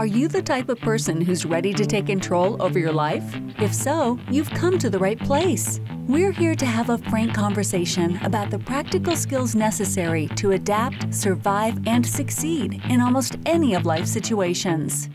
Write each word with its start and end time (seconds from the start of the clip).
Are 0.00 0.06
you 0.06 0.28
the 0.28 0.40
type 0.40 0.70
of 0.70 0.80
person 0.80 1.20
who's 1.20 1.44
ready 1.44 1.74
to 1.74 1.84
take 1.84 2.06
control 2.06 2.62
over 2.62 2.78
your 2.78 2.90
life? 2.90 3.22
If 3.58 3.74
so, 3.74 4.18
you've 4.30 4.48
come 4.48 4.78
to 4.78 4.88
the 4.88 4.98
right 4.98 5.18
place. 5.18 5.78
We're 6.08 6.32
here 6.32 6.54
to 6.54 6.64
have 6.64 6.88
a 6.88 6.96
frank 6.96 7.34
conversation 7.34 8.16
about 8.22 8.50
the 8.50 8.60
practical 8.60 9.14
skills 9.14 9.54
necessary 9.54 10.28
to 10.36 10.52
adapt, 10.52 11.12
survive, 11.14 11.86
and 11.86 12.06
succeed 12.06 12.80
in 12.88 13.02
almost 13.02 13.36
any 13.44 13.74
of 13.74 13.84
life's 13.84 14.10
situations. 14.10 15.10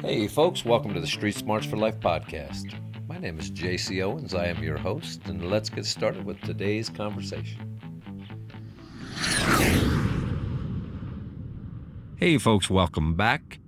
Hey, 0.00 0.28
folks, 0.28 0.64
welcome 0.64 0.94
to 0.94 1.00
the 1.00 1.08
Street 1.08 1.34
Smarts 1.34 1.66
for 1.66 1.76
Life 1.76 1.98
podcast. 1.98 2.72
My 3.08 3.18
name 3.18 3.40
is 3.40 3.50
JC 3.50 4.00
Owens. 4.00 4.32
I 4.32 4.46
am 4.46 4.62
your 4.62 4.78
host, 4.78 5.22
and 5.24 5.50
let's 5.50 5.68
get 5.68 5.86
started 5.86 6.24
with 6.24 6.40
today's 6.42 6.88
conversation. 6.88 7.80
Hey, 12.16 12.38
folks, 12.38 12.70
welcome 12.70 13.16
back. 13.16 13.58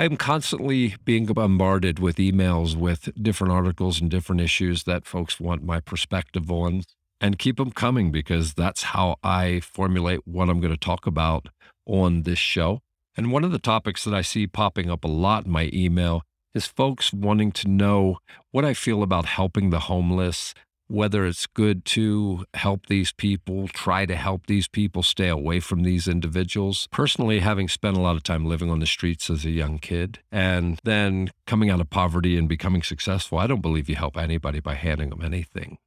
I'm 0.00 0.16
constantly 0.16 0.94
being 1.04 1.26
bombarded 1.26 1.98
with 1.98 2.16
emails 2.16 2.74
with 2.74 3.10
different 3.22 3.52
articles 3.52 4.00
and 4.00 4.10
different 4.10 4.40
issues 4.40 4.84
that 4.84 5.04
folks 5.04 5.38
want 5.38 5.62
my 5.62 5.78
perspective 5.78 6.50
on, 6.50 6.84
and 7.20 7.38
keep 7.38 7.58
them 7.58 7.70
coming 7.70 8.10
because 8.10 8.54
that's 8.54 8.82
how 8.82 9.16
I 9.22 9.60
formulate 9.60 10.20
what 10.26 10.48
I'm 10.48 10.58
going 10.58 10.72
to 10.72 10.80
talk 10.80 11.06
about 11.06 11.50
on 11.84 12.22
this 12.22 12.38
show. 12.38 12.80
And 13.14 13.30
one 13.30 13.44
of 13.44 13.52
the 13.52 13.58
topics 13.58 14.04
that 14.04 14.14
I 14.14 14.22
see 14.22 14.46
popping 14.46 14.90
up 14.90 15.04
a 15.04 15.06
lot 15.06 15.44
in 15.44 15.52
my 15.52 15.68
email 15.70 16.22
is 16.54 16.64
folks 16.64 17.12
wanting 17.12 17.52
to 17.52 17.68
know 17.68 18.20
what 18.52 18.64
I 18.64 18.72
feel 18.72 19.02
about 19.02 19.26
helping 19.26 19.68
the 19.68 19.80
homeless, 19.80 20.54
whether 20.90 21.24
it's 21.24 21.46
good 21.46 21.84
to 21.84 22.44
help 22.54 22.86
these 22.86 23.12
people, 23.12 23.68
try 23.68 24.04
to 24.04 24.16
help 24.16 24.46
these 24.46 24.66
people 24.66 25.04
stay 25.04 25.28
away 25.28 25.60
from 25.60 25.84
these 25.84 26.08
individuals. 26.08 26.88
Personally, 26.90 27.38
having 27.38 27.68
spent 27.68 27.96
a 27.96 28.00
lot 28.00 28.16
of 28.16 28.24
time 28.24 28.44
living 28.44 28.70
on 28.70 28.80
the 28.80 28.86
streets 28.86 29.30
as 29.30 29.44
a 29.44 29.50
young 29.50 29.78
kid 29.78 30.18
and 30.32 30.80
then 30.82 31.30
coming 31.46 31.70
out 31.70 31.80
of 31.80 31.90
poverty 31.90 32.36
and 32.36 32.48
becoming 32.48 32.82
successful, 32.82 33.38
I 33.38 33.46
don't 33.46 33.62
believe 33.62 33.88
you 33.88 33.94
help 33.94 34.16
anybody 34.16 34.58
by 34.58 34.74
handing 34.74 35.10
them 35.10 35.22
anything. 35.22 35.78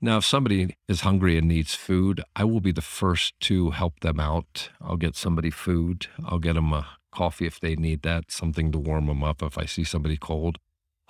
Now, 0.00 0.18
if 0.18 0.24
somebody 0.24 0.76
is 0.88 1.00
hungry 1.00 1.36
and 1.36 1.48
needs 1.48 1.74
food, 1.74 2.22
I 2.36 2.44
will 2.44 2.60
be 2.60 2.72
the 2.72 2.80
first 2.80 3.38
to 3.40 3.70
help 3.70 4.00
them 4.00 4.20
out. 4.20 4.70
I'll 4.80 4.96
get 4.96 5.16
somebody 5.16 5.50
food. 5.50 6.06
I'll 6.24 6.38
get 6.38 6.54
them 6.54 6.72
a 6.72 6.86
coffee 7.12 7.46
if 7.46 7.58
they 7.58 7.74
need 7.74 8.02
that, 8.02 8.30
something 8.30 8.70
to 8.72 8.78
warm 8.78 9.06
them 9.06 9.24
up 9.24 9.42
if 9.42 9.58
I 9.58 9.64
see 9.64 9.84
somebody 9.84 10.16
cold. 10.16 10.58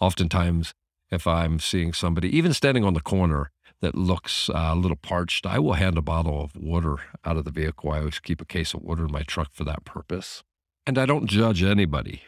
Oftentimes, 0.01 0.75
if 1.13 1.27
I'm 1.27 1.61
seeing 1.61 1.93
somebody, 1.93 2.35
even 2.37 2.53
standing 2.53 2.85
on 2.85 2.95
the 2.95 3.01
corner, 3.01 3.51
that 3.83 3.95
looks 3.97 4.49
uh, 4.49 4.71
a 4.71 4.75
little 4.77 4.97
parched, 4.97 5.45
I 5.45 5.59
will 5.59 5.75
hand 5.75 5.99
a 5.99 6.03
bottle 6.03 6.41
of 6.41 6.57
water 6.57 6.99
out 7.25 7.37
of 7.37 7.45
the 7.45 7.51
vehicle. 7.51 7.91
I 7.91 7.99
always 7.99 8.21
keep 8.21 8.41
a 8.41 8.47
case 8.47 8.73
of 8.73 8.83
water 8.83 9.05
in 9.05 9.13
my 9.13 9.23
truck 9.23 9.51
for 9.53 9.65
that 9.65 9.85
purpose. 9.85 10.43
And 10.87 10.97
I 10.97 11.05
don't 11.05 11.27
judge 11.27 11.63
anybody. 11.63 12.23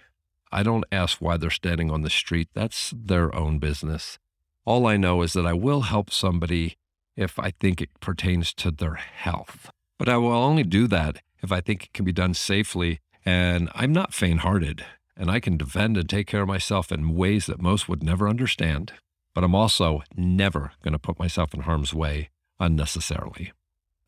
I 0.52 0.62
don't 0.62 0.84
ask 0.92 1.20
why 1.20 1.36
they're 1.36 1.50
standing 1.50 1.90
on 1.90 2.02
the 2.02 2.10
street. 2.10 2.48
That's 2.54 2.92
their 2.94 3.34
own 3.34 3.58
business. 3.58 4.18
All 4.64 4.86
I 4.86 4.96
know 4.96 5.22
is 5.22 5.32
that 5.32 5.46
I 5.46 5.52
will 5.52 5.82
help 5.82 6.10
somebody 6.10 6.76
if 7.16 7.38
I 7.38 7.52
think 7.52 7.80
it 7.80 8.00
pertains 8.00 8.52
to 8.54 8.70
their 8.70 8.94
health. 8.94 9.70
But 9.98 10.08
I 10.08 10.16
will 10.16 10.32
only 10.32 10.64
do 10.64 10.86
that 10.88 11.22
if 11.40 11.52
I 11.52 11.60
think 11.60 11.84
it 11.84 11.92
can 11.92 12.04
be 12.04 12.12
done 12.12 12.34
safely. 12.34 13.00
And 13.24 13.70
I'm 13.74 13.92
not 13.92 14.12
faint 14.12 14.40
hearted 14.40 14.84
and 15.16 15.30
I 15.30 15.40
can 15.40 15.56
defend 15.56 15.96
and 15.96 16.08
take 16.08 16.26
care 16.26 16.42
of 16.42 16.48
myself 16.48 16.90
in 16.90 17.14
ways 17.14 17.46
that 17.46 17.62
most 17.62 17.88
would 17.88 18.02
never 18.02 18.28
understand. 18.28 18.92
But 19.34 19.44
I'm 19.44 19.54
also 19.54 20.02
never 20.16 20.72
going 20.82 20.92
to 20.92 20.98
put 20.98 21.18
myself 21.18 21.54
in 21.54 21.60
harm's 21.60 21.92
way 21.92 22.30
unnecessarily. 22.60 23.52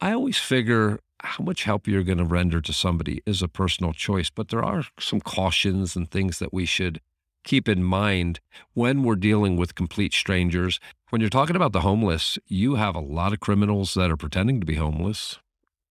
I 0.00 0.12
always 0.12 0.38
figure 0.38 1.00
how 1.22 1.42
much 1.42 1.64
help 1.64 1.88
you're 1.88 2.02
going 2.02 2.18
to 2.18 2.24
render 2.24 2.60
to 2.60 2.72
somebody 2.72 3.22
is 3.26 3.42
a 3.42 3.48
personal 3.48 3.92
choice, 3.92 4.30
but 4.30 4.48
there 4.48 4.64
are 4.64 4.84
some 5.00 5.20
cautions 5.20 5.96
and 5.96 6.10
things 6.10 6.38
that 6.38 6.52
we 6.52 6.66
should 6.66 7.00
keep 7.44 7.68
in 7.68 7.82
mind 7.82 8.40
when 8.74 9.02
we're 9.02 9.16
dealing 9.16 9.56
with 9.56 9.74
complete 9.74 10.12
strangers. 10.12 10.78
When 11.10 11.20
you're 11.20 11.30
talking 11.30 11.56
about 11.56 11.72
the 11.72 11.80
homeless, 11.80 12.38
you 12.46 12.74
have 12.74 12.94
a 12.94 13.00
lot 13.00 13.32
of 13.32 13.40
criminals 13.40 13.94
that 13.94 14.10
are 14.10 14.16
pretending 14.16 14.60
to 14.60 14.66
be 14.66 14.74
homeless 14.74 15.38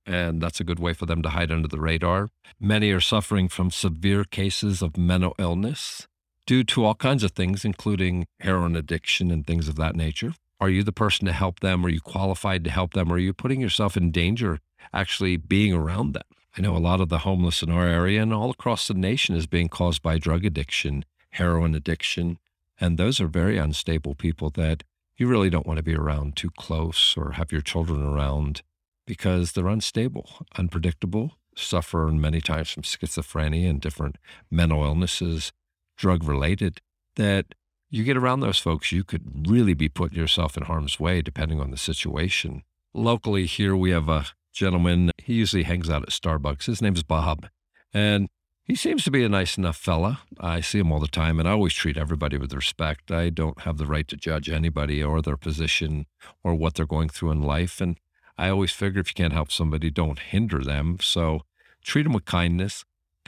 and 0.06 0.42
that's 0.42 0.60
a 0.60 0.64
good 0.64 0.80
way 0.80 0.94
for 0.94 1.06
them 1.06 1.22
to 1.22 1.30
hide 1.30 1.52
under 1.52 1.68
the 1.68 1.80
radar. 1.80 2.30
Many 2.60 2.92
are 2.92 3.02
suffering 3.02 3.48
from 3.48 3.72
severe 3.72 4.24
cases 4.24 4.82
of 4.82 4.98
mental 4.98 5.36
illness 5.40 6.08
due 6.46 6.64
to 6.66 6.86
all 6.86 6.96
kinds 6.96 7.24
of 7.24 7.32
things, 7.32 7.66
including 7.66 8.28
heroin 8.40 8.76
addiction 8.76 9.32
and 9.32 9.46
things 9.46 9.68
of 9.68 9.76
that 9.78 9.96
nature. 9.96 10.34
Are 10.60 10.70
you 10.70 10.84
the 10.84 10.92
person 10.92 11.26
to 11.26 11.34
help 11.34 11.60
them? 11.60 11.86
Are 11.86 11.90
you 11.90 12.00
qualified 12.00 12.64
to 12.64 12.72
help 12.72 12.94
them? 12.94 13.12
Are 13.12 13.18
you 13.18 13.34
putting 13.34 13.60
yourself 13.60 13.98
in 13.98 14.12
danger 14.12 14.60
actually 14.94 15.38
being 15.38 15.74
around 15.74 16.14
them? 16.14 16.24
I 16.58 16.62
know 16.62 16.76
a 16.76 16.80
lot 16.80 17.02
of 17.02 17.10
the 17.10 17.20
homeless 17.20 17.62
in 17.62 17.70
our 17.70 17.86
area 17.86 18.22
and 18.22 18.34
all 18.34 18.50
across 18.50 18.88
the 18.88 18.94
nation 18.94 19.36
is 19.36 19.48
being 19.48 19.68
caused 19.68 20.02
by 20.02 20.18
drug 20.18 20.46
addiction, 20.46 21.04
heroin 21.32 21.76
addiction, 21.76 22.38
and 22.80 22.98
those 22.98 23.20
are 23.20 23.28
very 23.28 23.58
unstable 23.58 24.16
people 24.16 24.50
that 24.52 24.84
you 25.18 25.28
really 25.28 25.50
don't 25.50 25.68
want 25.68 25.78
to 25.78 25.84
be 25.84 25.96
around 25.96 26.36
too 26.36 26.50
close 26.58 27.16
or 27.18 27.32
have 27.32 27.52
your 27.52 27.62
children 27.62 28.02
around 28.02 28.62
because 29.06 29.52
they're 29.52 29.68
unstable, 29.68 30.46
unpredictable, 30.58 31.34
suffer 31.56 32.08
many 32.12 32.42
times 32.42 32.70
from 32.72 32.84
schizophrenia 32.84 33.70
and 33.70 33.82
different 33.82 34.18
mental 34.52 34.84
illnesses, 34.84 35.52
drug 35.98 36.24
related, 36.24 36.82
that 37.16 37.56
you 37.90 38.04
get 38.04 38.18
around 38.18 38.42
those 38.42 38.60
folks, 38.60 38.92
you 38.92 39.04
could 39.04 39.50
really 39.50 39.74
be 39.74 39.88
putting 39.88 40.18
yourself 40.18 40.58
in 40.58 40.64
harm's 40.64 41.00
way 41.00 41.22
depending 41.22 41.62
on 41.62 41.72
the 41.72 41.78
situation. 41.78 42.64
Locally 42.94 43.46
here, 43.46 43.76
we 43.76 43.92
have 43.92 44.10
a 44.10 44.26
gentleman. 44.52 45.12
He 45.18 45.34
usually 45.34 45.64
hangs 45.64 45.90
out 45.90 46.04
at 46.04 46.10
Starbucks. 46.10 46.66
His 46.66 46.82
name's 46.82 47.04
Bob. 47.04 47.48
And 47.94 48.28
he 48.64 48.76
seems 48.76 49.04
to 49.04 49.12
be 49.12 49.24
a 49.24 49.30
nice 49.30 49.58
enough 49.58 49.78
fella. 49.78 50.22
I 50.40 50.60
see 50.60 50.80
him 50.80 50.92
all 50.92 51.00
the 51.00 51.08
time, 51.08 51.40
and 51.40 51.48
I 51.48 51.52
always 51.52 51.74
treat 51.74 51.98
everybody 51.98 52.38
with 52.38 52.52
respect. 52.52 53.12
I 53.12 53.30
don't 53.30 53.62
have 53.62 53.78
the 53.78 53.86
right 53.86 54.08
to 54.08 54.18
judge 54.18 54.50
anybody 54.50 55.04
or 55.04 55.22
their 55.22 55.38
position 55.38 56.08
or 56.44 56.56
what 56.56 56.74
they're 56.74 56.88
going 56.88 57.10
through 57.10 57.32
in 57.32 57.44
life. 57.44 57.80
And 57.80 58.00
I 58.38 58.50
always 58.50 58.72
figure 58.72 59.00
if 59.00 59.10
you 59.10 59.14
can't 59.14 59.34
help 59.34 59.52
somebody, 59.52 59.90
don't 59.90 60.20
hinder 60.20 60.64
them. 60.64 60.98
So 61.02 61.42
treat 61.84 62.04
them 62.04 62.14
with 62.14 62.26
kindness. 62.26 62.84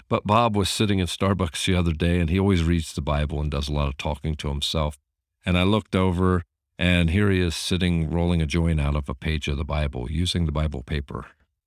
But 0.10 0.28
Bob 0.28 0.56
was 0.56 0.70
sitting 0.70 1.00
in 1.00 1.08
Starbucks 1.08 1.66
the 1.66 1.76
other 1.76 1.94
day 1.94 2.20
and 2.20 2.30
he 2.30 2.40
always 2.40 2.64
reads 2.64 2.94
the 2.94 3.02
Bible 3.02 3.42
and 3.42 3.52
does 3.52 3.68
a 3.68 3.74
lot 3.74 3.88
of 3.88 3.98
talking 3.98 4.36
to 4.36 4.50
himself. 4.50 4.98
And 5.46 5.58
I 5.58 5.64
looked 5.64 5.96
over 5.96 6.44
and 6.78 7.10
here 7.10 7.32
he 7.32 7.42
is 7.42 7.56
sitting 7.56 8.10
rolling 8.10 8.42
a 8.42 8.46
joint 8.46 8.80
out 8.80 8.96
of 8.96 9.10
a 9.10 9.16
page 9.16 9.48
of 9.48 9.58
the 9.58 9.66
Bible 9.66 10.08
using 10.12 10.46
the 10.46 10.52
Bible 10.52 10.84
paper 10.84 11.26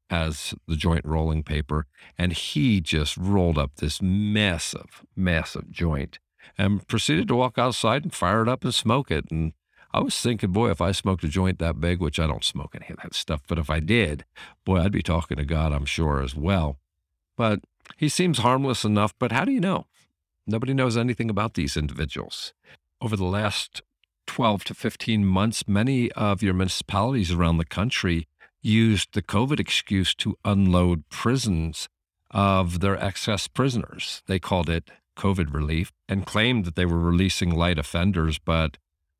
as 0.08 0.54
the 0.66 0.76
joint 0.76 1.04
rolling 1.04 1.42
paper. 1.42 1.86
And 2.16 2.32
he 2.32 2.80
just 2.80 3.16
rolled 3.16 3.58
up 3.58 3.76
this 3.76 4.00
massive, 4.00 5.04
massive 5.16 5.70
joint 5.70 6.18
and 6.56 6.86
proceeded 6.86 7.28
to 7.28 7.36
walk 7.36 7.58
outside 7.58 8.04
and 8.04 8.14
fire 8.14 8.42
it 8.42 8.48
up 8.48 8.64
and 8.64 8.74
smoke 8.74 9.10
it. 9.10 9.26
And 9.30 9.52
I 9.92 10.00
was 10.00 10.18
thinking, 10.20 10.52
boy, 10.52 10.70
if 10.70 10.80
I 10.80 10.92
smoked 10.92 11.24
a 11.24 11.28
joint 11.28 11.58
that 11.58 11.80
big, 11.80 12.00
which 12.00 12.20
I 12.20 12.26
don't 12.26 12.44
smoke 12.44 12.74
any 12.74 12.86
of 12.90 12.98
that 13.02 13.14
stuff, 13.14 13.42
but 13.48 13.58
if 13.58 13.68
I 13.68 13.80
did, 13.80 14.24
boy, 14.64 14.78
I'd 14.78 14.92
be 14.92 15.02
talking 15.02 15.36
to 15.36 15.44
God, 15.44 15.72
I'm 15.72 15.84
sure, 15.84 16.22
as 16.22 16.34
well. 16.34 16.78
But 17.36 17.60
he 17.96 18.08
seems 18.08 18.38
harmless 18.38 18.84
enough, 18.84 19.14
but 19.18 19.32
how 19.32 19.44
do 19.44 19.52
you 19.52 19.60
know? 19.60 19.86
Nobody 20.46 20.74
knows 20.74 20.96
anything 20.96 21.28
about 21.28 21.54
these 21.54 21.76
individuals. 21.76 22.52
Over 23.00 23.16
the 23.16 23.24
last 23.24 23.82
12 24.26 24.64
to 24.64 24.74
15 24.74 25.24
months, 25.24 25.66
many 25.66 26.12
of 26.12 26.42
your 26.42 26.54
municipalities 26.54 27.32
around 27.32 27.58
the 27.58 27.64
country 27.64 28.28
used 28.62 29.14
the 29.14 29.22
COVID 29.22 29.58
excuse 29.58 30.14
to 30.16 30.36
unload 30.44 31.08
prisons 31.08 31.88
of 32.30 32.80
their 32.80 33.02
excess 33.02 33.48
prisoners. 33.48 34.22
They 34.26 34.38
called 34.38 34.68
it 34.68 34.90
COVID 35.16 35.52
relief 35.52 35.92
and 36.08 36.26
claimed 36.26 36.64
that 36.64 36.76
they 36.76 36.86
were 36.86 36.98
releasing 36.98 37.50
light 37.50 37.78
offenders, 37.78 38.38
but 38.38 38.76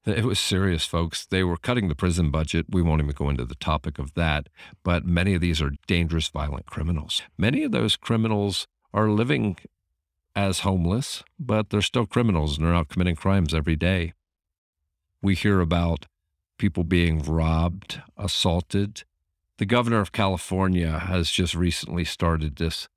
it 0.07 0.25
was 0.25 0.41
serious, 0.41 0.85
folks. 0.85 1.27
They 1.27 1.45
were 1.45 1.57
cutting 1.57 1.89
the 1.89 1.95
prison 1.95 2.31
budget. 2.31 2.67
We 2.71 2.83
won't 2.83 3.03
even 3.03 3.15
go 3.15 3.29
into 3.29 3.45
the 3.45 3.55
topic 3.55 3.99
of 3.99 4.15
that. 4.15 4.49
But 4.83 5.05
many 5.05 5.35
of 5.35 5.41
these 5.41 5.61
are 5.61 5.73
dangerous, 5.87 6.29
violent 6.29 6.67
criminals. 6.67 7.23
Many 7.37 7.65
of 7.65 7.73
those 7.73 7.97
criminals 7.97 8.67
are 8.95 9.09
living 9.09 9.57
as 10.35 10.61
homeless, 10.61 11.23
but 11.39 11.71
they're 11.71 11.83
still 11.83 12.07
criminals 12.07 12.57
and 12.57 12.67
they're 12.67 12.75
out 12.75 12.89
committing 12.89 13.17
crimes 13.17 13.53
every 13.53 13.77
day. 13.77 14.13
We 15.23 15.35
hear 15.35 15.61
about 15.61 16.07
people 16.57 16.85
being 16.85 17.21
robbed, 17.23 18.01
assaulted. 18.17 19.05
The 19.59 19.67
governor 19.67 20.01
of 20.01 20.13
California 20.13 20.99
has 20.99 21.31
just 21.31 21.55
recently 21.55 22.05
started 22.05 22.57
this 22.57 22.89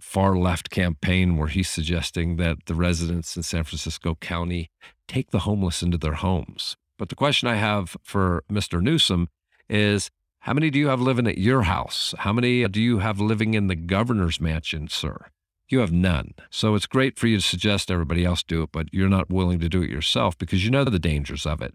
far 0.00 0.36
left 0.36 0.70
campaign 0.70 1.36
where 1.36 1.48
he's 1.48 1.68
suggesting 1.68 2.36
that 2.36 2.58
the 2.66 2.74
residents 2.74 3.36
in 3.36 3.42
San 3.42 3.64
Francisco 3.64 4.14
County 4.16 4.70
take 5.08 5.30
the 5.30 5.40
homeless 5.40 5.82
into 5.82 5.98
their 5.98 6.14
homes. 6.14 6.76
But 6.98 7.08
the 7.08 7.14
question 7.14 7.48
I 7.48 7.56
have 7.56 7.96
for 8.02 8.44
Mr. 8.50 8.80
Newsom 8.80 9.28
is 9.68 10.10
how 10.40 10.52
many 10.52 10.70
do 10.70 10.78
you 10.78 10.88
have 10.88 11.00
living 11.00 11.26
at 11.26 11.38
your 11.38 11.62
house? 11.62 12.14
How 12.18 12.32
many 12.32 12.66
do 12.68 12.80
you 12.80 12.98
have 12.98 13.20
living 13.20 13.54
in 13.54 13.66
the 13.66 13.74
governor's 13.74 14.40
mansion, 14.40 14.88
sir? 14.88 15.26
You 15.68 15.80
have 15.80 15.92
none. 15.92 16.34
So 16.50 16.74
it's 16.74 16.86
great 16.86 17.18
for 17.18 17.26
you 17.26 17.38
to 17.38 17.42
suggest 17.42 17.90
everybody 17.90 18.24
else 18.24 18.42
do 18.42 18.62
it, 18.62 18.70
but 18.72 18.86
you're 18.92 19.08
not 19.08 19.30
willing 19.30 19.58
to 19.60 19.68
do 19.68 19.82
it 19.82 19.90
yourself 19.90 20.38
because 20.38 20.64
you 20.64 20.70
know 20.70 20.84
the 20.84 20.98
dangers 20.98 21.46
of 21.46 21.60
it. 21.60 21.74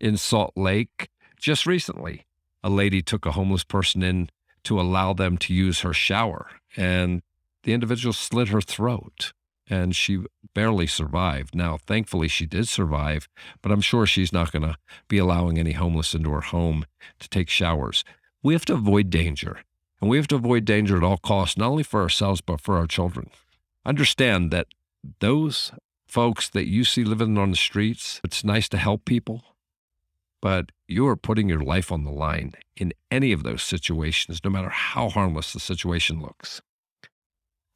In 0.00 0.16
Salt 0.16 0.54
Lake, 0.56 1.10
just 1.38 1.66
recently, 1.66 2.26
a 2.64 2.70
lady 2.70 3.02
took 3.02 3.26
a 3.26 3.32
homeless 3.32 3.64
person 3.64 4.02
in 4.02 4.30
to 4.64 4.80
allow 4.80 5.12
them 5.12 5.36
to 5.38 5.54
use 5.54 5.80
her 5.80 5.92
shower, 5.92 6.48
and 6.76 7.22
the 7.68 7.74
individual 7.74 8.14
slit 8.14 8.48
her 8.48 8.62
throat 8.62 9.34
and 9.68 9.94
she 9.94 10.24
barely 10.54 10.86
survived. 10.86 11.54
Now, 11.54 11.76
thankfully, 11.76 12.26
she 12.26 12.46
did 12.46 12.66
survive, 12.66 13.28
but 13.60 13.70
I'm 13.70 13.82
sure 13.82 14.06
she's 14.06 14.32
not 14.32 14.52
going 14.52 14.62
to 14.62 14.78
be 15.06 15.18
allowing 15.18 15.58
any 15.58 15.72
homeless 15.72 16.14
into 16.14 16.30
her 16.30 16.40
home 16.40 16.86
to 17.18 17.28
take 17.28 17.50
showers. 17.50 18.04
We 18.42 18.54
have 18.54 18.64
to 18.64 18.72
avoid 18.72 19.10
danger, 19.10 19.58
and 20.00 20.08
we 20.08 20.16
have 20.16 20.28
to 20.28 20.36
avoid 20.36 20.64
danger 20.64 20.96
at 20.96 21.02
all 21.02 21.18
costs, 21.18 21.58
not 21.58 21.68
only 21.68 21.82
for 21.82 22.00
ourselves, 22.00 22.40
but 22.40 22.62
for 22.62 22.78
our 22.78 22.86
children. 22.86 23.28
Understand 23.84 24.50
that 24.50 24.68
those 25.20 25.70
folks 26.06 26.48
that 26.48 26.68
you 26.68 26.84
see 26.84 27.04
living 27.04 27.36
on 27.36 27.50
the 27.50 27.56
streets, 27.56 28.18
it's 28.24 28.42
nice 28.42 28.70
to 28.70 28.78
help 28.78 29.04
people, 29.04 29.44
but 30.40 30.72
you 30.86 31.06
are 31.06 31.16
putting 31.16 31.50
your 31.50 31.60
life 31.60 31.92
on 31.92 32.04
the 32.04 32.10
line 32.10 32.54
in 32.78 32.94
any 33.10 33.30
of 33.30 33.42
those 33.42 33.62
situations, 33.62 34.40
no 34.42 34.48
matter 34.48 34.70
how 34.70 35.10
harmless 35.10 35.52
the 35.52 35.60
situation 35.60 36.22
looks. 36.22 36.62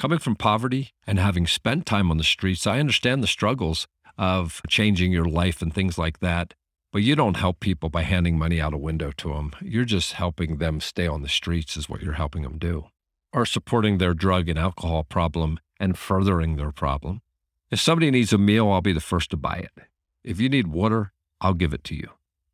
Coming 0.02 0.18
from 0.18 0.34
poverty 0.34 0.94
and 1.06 1.20
having 1.20 1.46
spent 1.46 1.86
time 1.86 2.10
on 2.10 2.16
the 2.16 2.24
streets, 2.24 2.66
I 2.66 2.80
understand 2.80 3.22
the 3.22 3.28
struggles 3.28 3.86
of 4.18 4.60
changing 4.66 5.12
your 5.12 5.26
life 5.26 5.62
and 5.62 5.72
things 5.72 5.96
like 5.96 6.18
that. 6.18 6.54
But 6.92 7.04
you 7.04 7.14
don't 7.14 7.36
help 7.36 7.60
people 7.60 7.88
by 7.88 8.02
handing 8.02 8.36
money 8.36 8.60
out 8.60 8.74
a 8.74 8.78
window 8.78 9.12
to 9.18 9.28
them. 9.28 9.52
You're 9.60 9.84
just 9.84 10.14
helping 10.14 10.56
them 10.56 10.80
stay 10.80 11.06
on 11.06 11.22
the 11.22 11.28
streets, 11.28 11.76
is 11.76 11.88
what 11.88 12.02
you're 12.02 12.14
helping 12.14 12.42
them 12.42 12.58
do, 12.58 12.86
or 13.32 13.46
supporting 13.46 13.98
their 13.98 14.12
drug 14.12 14.48
and 14.48 14.58
alcohol 14.58 15.04
problem 15.04 15.60
and 15.78 15.96
furthering 15.96 16.56
their 16.56 16.72
problem. 16.72 17.22
If 17.70 17.78
somebody 17.78 18.10
needs 18.10 18.32
a 18.32 18.38
meal, 18.38 18.72
I'll 18.72 18.80
be 18.80 18.92
the 18.92 18.98
first 18.98 19.30
to 19.30 19.36
buy 19.36 19.58
it. 19.58 19.84
If 20.24 20.40
you 20.40 20.48
need 20.48 20.66
water, 20.66 21.12
I'll 21.40 21.54
give 21.54 21.72
it 21.72 21.84
to 21.84 21.94
you. 21.94 22.08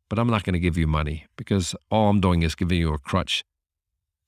But 0.07 0.19
I'm 0.19 0.29
not 0.29 0.43
going 0.43 0.53
to 0.53 0.59
give 0.59 0.77
you 0.77 0.85
money 0.85 1.25
because 1.35 1.75
all 1.89 2.11
I'm 2.11 2.21
doing 2.21 2.43
is 2.43 2.53
giving 2.53 2.77
you 2.77 2.93
a 2.93 2.99
crutch 2.99 3.43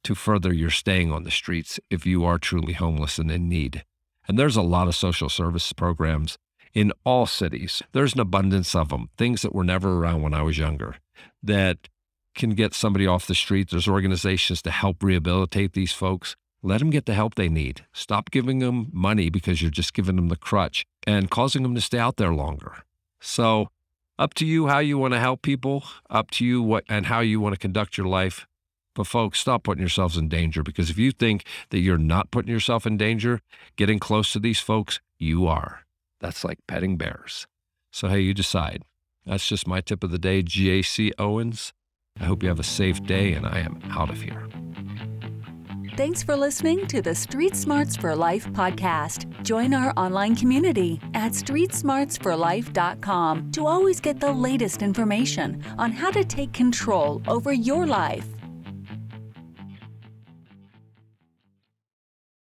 to 0.03 0.15
further 0.15 0.53
your 0.53 0.69
staying 0.69 1.11
on 1.11 1.23
the 1.23 1.31
streets 1.31 1.79
if 1.89 2.05
you 2.05 2.25
are 2.25 2.37
truly 2.37 2.73
homeless 2.73 3.19
and 3.19 3.31
in 3.31 3.47
need. 3.47 3.83
And 4.27 4.37
there's 4.37 4.55
a 4.55 4.61
lot 4.61 4.87
of 4.87 4.95
social 4.95 5.29
service 5.29 5.73
programs 5.73 6.37
in 6.73 6.91
all 7.03 7.25
cities. 7.25 7.81
There's 7.91 8.13
an 8.13 8.19
abundance 8.19 8.75
of 8.75 8.89
them, 8.89 9.09
things 9.17 9.41
that 9.41 9.53
were 9.53 9.63
never 9.63 9.99
around 9.99 10.21
when 10.21 10.33
I 10.33 10.41
was 10.41 10.57
younger, 10.57 10.95
that 11.43 11.89
can 12.33 12.51
get 12.51 12.73
somebody 12.73 13.05
off 13.05 13.27
the 13.27 13.35
street. 13.35 13.69
There's 13.69 13.87
organizations 13.87 14.61
to 14.63 14.71
help 14.71 15.03
rehabilitate 15.03 15.73
these 15.73 15.91
folks. 15.91 16.35
Let 16.63 16.79
them 16.79 16.91
get 16.91 17.05
the 17.05 17.13
help 17.13 17.35
they 17.35 17.49
need. 17.49 17.85
Stop 17.91 18.31
giving 18.31 18.59
them 18.59 18.89
money 18.93 19.29
because 19.29 19.61
you're 19.61 19.71
just 19.71 19.93
giving 19.93 20.15
them 20.15 20.27
the 20.27 20.35
crutch 20.35 20.85
and 21.07 21.29
causing 21.29 21.63
them 21.63 21.75
to 21.75 21.81
stay 21.81 21.97
out 21.97 22.17
there 22.17 22.33
longer. 22.33 22.83
So, 23.19 23.69
up 24.19 24.33
to 24.35 24.45
you 24.45 24.67
how 24.67 24.79
you 24.79 24.97
want 24.97 25.13
to 25.13 25.19
help 25.19 25.41
people, 25.41 25.83
up 26.09 26.29
to 26.31 26.45
you 26.45 26.61
what 26.61 26.83
and 26.87 27.07
how 27.07 27.21
you 27.21 27.39
want 27.39 27.53
to 27.53 27.59
conduct 27.59 27.97
your 27.97 28.07
life. 28.07 28.45
But 28.93 29.07
folks, 29.07 29.39
stop 29.39 29.63
putting 29.63 29.81
yourselves 29.81 30.17
in 30.17 30.27
danger 30.27 30.63
because 30.63 30.89
if 30.89 30.97
you 30.97 31.11
think 31.11 31.45
that 31.69 31.79
you're 31.79 31.97
not 31.97 32.31
putting 32.31 32.51
yourself 32.51 32.85
in 32.85 32.97
danger, 32.97 33.41
getting 33.75 33.99
close 33.99 34.31
to 34.33 34.39
these 34.39 34.59
folks, 34.59 34.99
you 35.17 35.47
are. 35.47 35.81
That's 36.19 36.43
like 36.43 36.59
petting 36.67 36.97
bears. 36.97 37.47
So, 37.91 38.07
hey, 38.07 38.21
you 38.21 38.33
decide. 38.33 38.83
That's 39.25 39.47
just 39.47 39.67
my 39.67 39.81
tip 39.81 40.03
of 40.03 40.11
the 40.11 40.19
day, 40.19 40.43
JC 40.43 41.11
Owens. 41.17 41.73
I 42.19 42.25
hope 42.25 42.43
you 42.43 42.49
have 42.49 42.59
a 42.59 42.63
safe 42.63 43.01
day, 43.03 43.33
and 43.33 43.45
I 43.45 43.59
am 43.59 43.79
out 43.91 44.09
of 44.09 44.21
here. 44.21 44.47
Thanks 45.97 46.23
for 46.23 46.37
listening 46.37 46.87
to 46.87 47.01
the 47.01 47.13
Street 47.13 47.55
Smarts 47.55 47.97
for 47.97 48.15
Life 48.15 48.47
podcast. 48.47 49.27
Join 49.43 49.73
our 49.73 49.93
online 49.97 50.35
community 50.35 50.99
at 51.13 51.33
streetsmartsforlife.com 51.33 53.51
to 53.51 53.67
always 53.67 53.99
get 53.99 54.19
the 54.19 54.31
latest 54.31 54.81
information 54.81 55.63
on 55.77 55.91
how 55.91 56.09
to 56.09 56.23
take 56.23 56.53
control 56.53 57.21
over 57.27 57.53
your 57.53 57.85
life. 57.85 58.25